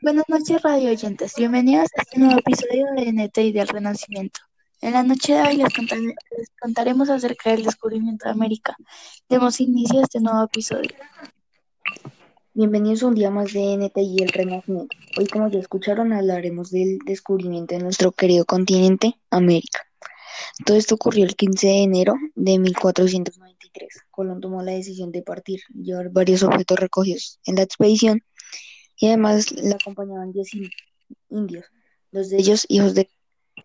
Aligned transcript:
Buenas 0.00 0.24
noches, 0.28 0.62
radio 0.62 0.90
oyentes. 0.90 1.34
Bienvenidos 1.36 1.88
a 1.96 2.02
este 2.02 2.18
nuevo 2.20 2.38
episodio 2.38 2.86
de 2.96 3.12
NTI 3.12 3.52
del 3.52 3.66
Renacimiento. 3.68 4.40
En 4.80 4.92
la 4.92 5.02
noche 5.02 5.34
de 5.34 5.42
hoy 5.42 5.56
les, 5.56 5.72
contar- 5.74 5.98
les 5.98 6.50
contaremos 6.60 7.10
acerca 7.10 7.50
del 7.50 7.64
descubrimiento 7.64 8.26
de 8.26 8.30
América. 8.32 8.76
Demos 9.28 9.60
inicio 9.60 10.00
a 10.00 10.02
este 10.04 10.20
nuevo 10.20 10.44
episodio. 10.44 10.90
Bienvenidos 12.54 13.02
a 13.02 13.06
un 13.08 13.14
día 13.14 13.30
más 13.30 13.52
de 13.52 13.76
NTI 13.76 14.22
El 14.22 14.28
Renacimiento. 14.28 14.96
Hoy, 15.18 15.26
como 15.26 15.48
ya 15.48 15.58
escucharon, 15.58 16.12
hablaremos 16.12 16.70
del 16.70 16.98
descubrimiento 17.04 17.74
de 17.74 17.82
nuestro 17.82 18.12
querido 18.12 18.44
continente, 18.44 19.18
América. 19.30 19.80
Todo 20.64 20.76
esto 20.76 20.94
ocurrió 20.94 21.24
el 21.24 21.34
15 21.34 21.66
de 21.66 21.82
enero 21.82 22.14
de 22.34 22.58
1493. 22.58 23.88
Colón 24.10 24.40
tomó 24.40 24.62
la 24.62 24.72
decisión 24.72 25.10
de 25.12 25.22
partir, 25.22 25.60
llevar 25.74 26.10
varios 26.10 26.42
objetos 26.42 26.78
recogidos 26.78 27.40
en 27.46 27.56
la 27.56 27.62
expedición 27.62 28.20
y 29.02 29.08
además 29.08 29.50
le 29.50 29.74
acompañaban 29.74 30.30
10 30.30 30.54
in- 30.54 30.70
indios, 31.28 31.64
dos 32.12 32.30
de 32.30 32.36
ellos 32.36 32.64
hijos 32.68 32.94
de 32.94 33.10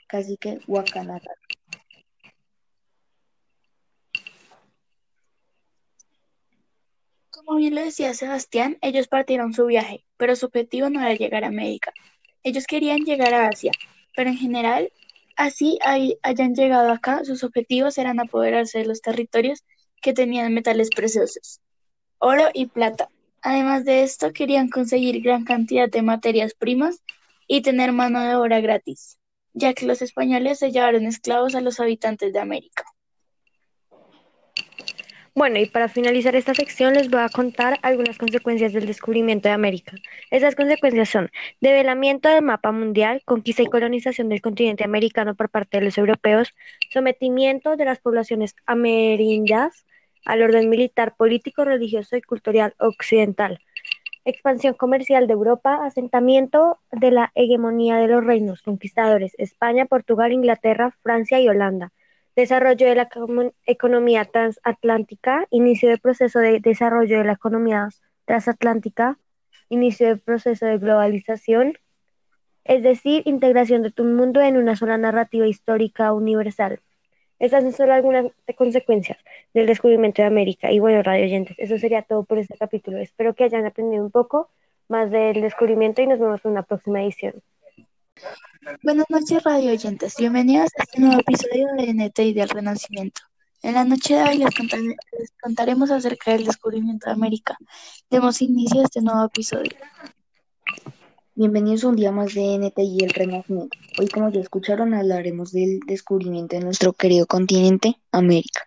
cacique 0.07 0.59
Huacanata. 0.65 1.29
Como 7.29 7.57
bien 7.57 7.75
lo 7.75 7.81
decía 7.83 8.15
Sebastián, 8.15 8.79
ellos 8.81 9.07
partieron 9.07 9.53
su 9.53 9.67
viaje, 9.67 10.03
pero 10.17 10.35
su 10.35 10.47
objetivo 10.47 10.89
no 10.89 11.01
era 11.01 11.13
llegar 11.13 11.43
a 11.43 11.49
América. 11.49 11.93
Ellos 12.41 12.65
querían 12.65 13.05
llegar 13.05 13.35
a 13.35 13.49
Asia, 13.49 13.73
pero 14.15 14.31
en 14.31 14.37
general, 14.37 14.91
así 15.35 15.77
hay- 15.83 16.17
hayan 16.23 16.55
llegado 16.55 16.91
acá, 16.91 17.23
sus 17.25 17.43
objetivos 17.43 17.99
eran 17.99 18.19
apoderarse 18.19 18.79
de 18.79 18.85
los 18.87 19.01
territorios 19.01 19.63
que 20.01 20.13
tenían 20.13 20.51
metales 20.55 20.89
preciosos, 20.89 21.61
oro 22.17 22.45
y 22.55 22.65
plata. 22.65 23.11
Además 23.49 23.85
de 23.85 24.03
esto, 24.03 24.33
querían 24.33 24.67
conseguir 24.67 25.21
gran 25.21 25.45
cantidad 25.45 25.89
de 25.89 26.01
materias 26.01 26.53
primas 26.53 27.01
y 27.47 27.61
tener 27.61 27.93
mano 27.93 28.19
de 28.21 28.35
obra 28.35 28.59
gratis, 28.59 29.19
ya 29.53 29.73
que 29.73 29.85
los 29.85 30.01
españoles 30.01 30.59
se 30.59 30.73
llevaron 30.73 31.05
esclavos 31.05 31.55
a 31.55 31.61
los 31.61 31.79
habitantes 31.79 32.33
de 32.33 32.39
América. 32.41 32.83
Bueno, 35.33 35.59
y 35.59 35.67
para 35.67 35.87
finalizar 35.87 36.35
esta 36.35 36.53
sección 36.55 36.95
les 36.95 37.09
voy 37.09 37.21
a 37.21 37.29
contar 37.29 37.79
algunas 37.83 38.17
consecuencias 38.17 38.73
del 38.73 38.85
descubrimiento 38.85 39.47
de 39.47 39.53
América. 39.53 39.93
Esas 40.29 40.53
consecuencias 40.53 41.07
son 41.07 41.31
develamiento 41.61 42.27
del 42.27 42.43
mapa 42.43 42.73
mundial, 42.73 43.21
conquista 43.23 43.63
y 43.63 43.67
colonización 43.67 44.27
del 44.27 44.41
continente 44.41 44.83
americano 44.83 45.35
por 45.35 45.49
parte 45.49 45.77
de 45.77 45.85
los 45.85 45.97
europeos, 45.97 46.53
sometimiento 46.91 47.77
de 47.77 47.85
las 47.85 47.99
poblaciones 47.99 48.55
amerindias 48.65 49.86
al 50.25 50.41
orden 50.41 50.69
militar, 50.69 51.15
político, 51.15 51.65
religioso 51.65 52.17
y 52.17 52.21
cultural 52.21 52.73
occidental, 52.79 53.59
expansión 54.25 54.73
comercial 54.73 55.25
de 55.25 55.33
Europa, 55.33 55.85
asentamiento 55.85 56.79
de 56.91 57.11
la 57.11 57.31
hegemonía 57.33 57.95
de 57.97 58.07
los 58.07 58.25
reinos 58.25 58.61
conquistadores, 58.61 59.33
España, 59.37 59.85
Portugal, 59.85 60.33
Inglaterra, 60.33 60.95
Francia 61.01 61.39
y 61.39 61.47
Holanda. 61.47 61.91
Desarrollo 62.35 62.87
de 62.87 62.95
la 62.95 63.09
economía 63.65 64.25
transatlántica, 64.25 65.47
inicio 65.49 65.89
del 65.89 65.99
proceso 65.99 66.39
de 66.39 66.59
desarrollo 66.59 67.17
de 67.17 67.23
la 67.23 67.33
economía 67.33 67.89
transatlántica, 68.25 69.17
inicio 69.69 70.07
del 70.07 70.19
proceso 70.19 70.65
de 70.65 70.77
globalización, 70.77 71.77
es 72.63 72.83
decir, 72.83 73.23
integración 73.25 73.81
de 73.81 73.91
todo 73.91 74.07
el 74.07 74.13
mundo 74.13 74.41
en 74.41 74.57
una 74.57 74.75
sola 74.75 74.97
narrativa 74.97 75.47
histórica 75.47 76.11
universal. 76.11 76.81
Estas 77.39 77.63
son 77.63 77.73
solo 77.73 77.93
algunas 77.93 78.25
consecuencias 78.55 79.17
del 79.53 79.67
descubrimiento 79.67 80.21
de 80.21 80.27
América. 80.27 80.71
Y 80.71 80.79
bueno, 80.79 81.03
radio 81.03 81.25
oyentes, 81.25 81.55
eso 81.59 81.77
sería 81.77 82.01
todo 82.01 82.23
por 82.23 82.39
este 82.39 82.57
capítulo. 82.57 82.97
Espero 82.97 83.35
que 83.35 83.43
hayan 83.43 83.65
aprendido 83.65 84.03
un 84.03 84.11
poco 84.11 84.49
más 84.87 85.11
del 85.11 85.41
descubrimiento 85.41 86.01
y 86.01 86.07
nos 86.07 86.19
vemos 86.19 86.43
en 86.43 86.51
una 86.51 86.63
próxima 86.63 87.01
edición. 87.01 87.35
Buenas 88.83 89.05
noches, 89.09 89.43
radio 89.43 89.71
oyentes. 89.71 90.15
Bienvenidos 90.17 90.71
a 90.77 90.83
este 90.83 90.99
nuevo 90.99 91.19
episodio 91.19 91.67
de 91.77 91.93
NTI 91.93 92.33
del 92.33 92.49
Renacimiento. 92.49 93.21
En 93.61 93.75
la 93.75 93.83
noche 93.83 94.15
de 94.15 94.23
hoy 94.23 94.37
les, 94.37 94.59
les 94.59 95.31
contaremos 95.41 95.91
acerca 95.91 96.31
del 96.31 96.45
descubrimiento 96.45 97.07
de 97.07 97.13
América. 97.13 97.57
Demos 98.09 98.41
inicio 98.41 98.81
a 98.81 98.85
este 98.85 99.01
nuevo 99.01 99.25
episodio. 99.25 99.71
Bienvenidos 101.37 101.83
a 101.83 101.89
un 101.89 101.95
día 101.95 102.11
más 102.11 102.33
de 102.33 102.55
NTI 102.57 103.03
El 103.03 103.11
Renacimiento. 103.11 103.77
Hoy, 103.99 104.07
como 104.07 104.31
ya 104.31 104.39
escucharon, 104.41 104.95
hablaremos 104.95 105.51
del 105.51 105.79
descubrimiento 105.85 106.55
de 106.55 106.63
nuestro 106.63 106.93
querido 106.93 107.27
continente, 107.27 108.01
América. 108.11 108.63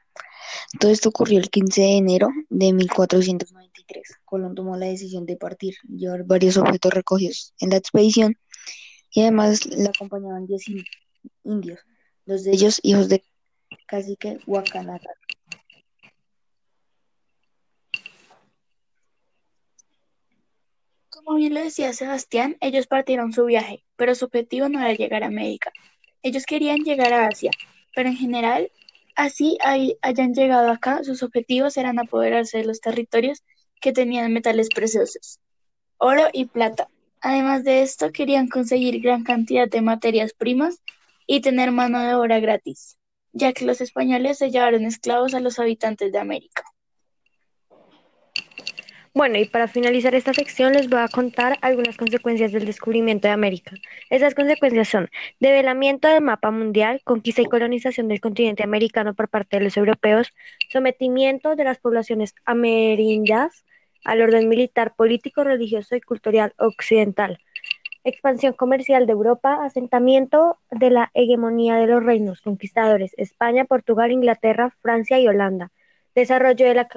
Todo 0.78 0.92
esto 0.92 1.08
ocurrió 1.08 1.41
el 1.41 1.50
15 1.50 1.81
de 1.81 1.97
enero 1.97 2.28
de 2.48 2.72
1493. 2.72 4.04
Colón 4.25 4.54
tomó 4.54 4.76
la 4.76 4.86
decisión 4.86 5.26
de 5.26 5.36
partir, 5.36 5.75
llevar 5.88 6.22
varios 6.22 6.56
objetos 6.58 6.94
recogidos 6.94 7.54
en 7.58 7.70
la 7.70 7.76
expedición 7.76 8.36
y 9.10 9.22
además 9.22 9.66
le 9.66 9.88
acompañaban 9.88 10.47
10 10.47 10.69
in- 10.69 10.84
indios, 11.42 11.81
dos 12.25 12.44
de 12.44 12.52
ellos 12.52 12.78
hijos 12.84 13.08
de 13.08 13.25
cacique 13.87 14.38
Huacanata. 14.47 15.10
Como 21.25 21.36
bien 21.36 21.54
lo 21.54 21.60
decía 21.60 21.92
Sebastián, 21.92 22.56
ellos 22.60 22.86
partieron 22.86 23.32
su 23.32 23.44
viaje, 23.44 23.84
pero 23.97 24.14
su 24.14 24.25
objetivo 24.26 24.69
no 24.69 24.81
era 24.81 24.92
llegar 24.94 25.22
a 25.22 25.26
América. 25.26 25.75
Ellos 26.22 26.47
querían 26.47 26.82
llegar 26.84 27.12
a 27.12 27.28
Asia, 27.28 27.56
pero 27.94 28.08
en 28.08 28.16
general, 28.16 28.72
así 29.14 29.56
hay- 29.62 29.97
hayan 30.03 30.34
llegado 30.34 30.70
acá, 30.70 31.04
sus 31.04 31.22
objetivos 31.22 31.76
eran 31.76 31.98
apoderarse 31.98 32.58
de 32.58 32.64
los 32.64 32.81
territorios 32.81 33.44
que 33.81 33.92
tenían 33.92 34.32
metales 34.32 34.70
preciosos, 34.70 35.41
oro 35.98 36.28
y 36.32 36.47
plata. 36.47 36.91
Además 37.20 37.64
de 37.64 37.82
esto, 37.82 38.12
querían 38.12 38.48
conseguir 38.48 39.00
gran 39.02 39.25
cantidad 39.25 39.69
de 39.69 39.82
materias 39.82 40.32
primas 40.34 40.82
y 41.26 41.41
tener 41.42 41.72
mano 41.72 42.00
de 42.00 42.14
obra 42.14 42.41
gratis, 42.41 42.98
ya 43.32 43.52
que 43.52 43.66
los 43.66 43.81
españoles 43.82 44.38
se 44.38 44.50
llevaron 44.50 44.84
esclavos 44.87 45.34
a 45.34 45.41
los 45.41 45.58
habitantes 45.58 46.12
de 46.12 46.19
América. 46.19 46.64
Bueno, 49.12 49.38
y 49.38 49.44
para 49.44 49.66
finalizar 49.66 50.15
esta 50.15 50.32
sección 50.32 50.72
les 50.72 50.88
voy 50.88 51.00
a 51.00 51.09
contar 51.09 51.59
algunas 51.62 51.97
consecuencias 51.97 52.53
del 52.53 52.65
descubrimiento 52.65 53.26
de 53.26 53.34
América. 53.34 53.72
Esas 54.09 54.34
consecuencias 54.37 54.88
son 54.88 55.10
develamiento 55.41 56.06
del 56.09 56.22
mapa 56.22 56.53
mundial, 56.53 57.00
conquista 57.04 57.43
y 57.43 57.47
colonización 57.47 58.06
del 58.06 58.20
continente 58.20 58.62
americano 58.62 59.15
por 59.15 59.28
parte 59.28 59.59
de 59.59 59.65
los 59.65 59.76
europeos, 59.76 60.32
sometimiento 60.69 61.56
de 61.56 61.65
las 61.65 61.78
poblaciones 61.78 62.34
amerindias 62.44 63.65
al 64.04 64.22
orden 64.22 64.49
militar, 64.49 64.94
político, 64.94 65.43
religioso 65.43 65.97
y 65.97 66.00
cultural 66.00 66.54
occidental, 66.56 67.38
expansión 68.04 68.53
comercial 68.53 69.06
de 69.06 69.12
Europa, 69.12 69.65
asentamiento 69.65 70.59
de 70.70 70.91
la 70.91 71.10
hegemonía 71.15 71.76
de 71.76 71.88
los 71.88 72.04
reinos 72.04 72.41
conquistadores, 72.43 73.12
España, 73.16 73.65
Portugal, 73.65 74.12
Inglaterra, 74.12 74.75
Francia 74.82 75.19
y 75.19 75.26
Holanda. 75.26 75.72
Desarrollo 76.15 76.66
de 76.66 76.75
la 76.75 76.88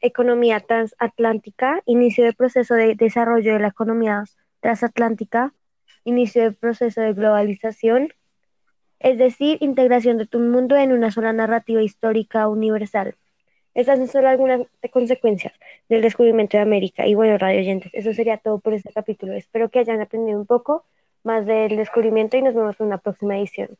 economía 0.00 0.60
transatlántica, 0.60 1.82
inicio 1.86 2.24
del 2.24 2.34
proceso 2.34 2.74
de 2.74 2.94
desarrollo 2.94 3.52
de 3.52 3.60
la 3.60 3.68
economía 3.68 4.24
transatlántica, 4.60 5.54
inicio 6.04 6.42
del 6.42 6.54
proceso 6.54 7.00
de 7.00 7.12
globalización, 7.12 8.08
es 8.98 9.18
decir, 9.18 9.58
integración 9.60 10.18
de 10.18 10.26
todo 10.26 10.42
el 10.42 10.48
mundo 10.48 10.76
en 10.76 10.92
una 10.92 11.10
sola 11.10 11.32
narrativa 11.32 11.82
histórica 11.82 12.48
universal. 12.48 13.16
Estas 13.74 13.98
son 13.98 14.08
solo 14.08 14.28
algunas 14.28 14.62
consecuencias 14.90 15.52
del 15.88 16.00
descubrimiento 16.00 16.56
de 16.56 16.62
América. 16.62 17.06
Y 17.06 17.14
bueno, 17.14 17.36
radio 17.36 17.60
oyentes, 17.60 17.92
eso 17.94 18.14
sería 18.14 18.38
todo 18.38 18.58
por 18.58 18.72
este 18.72 18.90
capítulo. 18.92 19.34
Espero 19.34 19.68
que 19.68 19.80
hayan 19.80 20.00
aprendido 20.00 20.38
un 20.38 20.46
poco 20.46 20.86
más 21.22 21.44
del 21.44 21.76
descubrimiento 21.76 22.36
y 22.38 22.42
nos 22.42 22.54
vemos 22.54 22.80
en 22.80 22.86
una 22.86 22.98
próxima 22.98 23.36
edición. 23.36 23.76